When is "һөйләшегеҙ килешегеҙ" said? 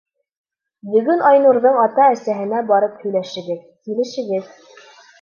3.05-4.55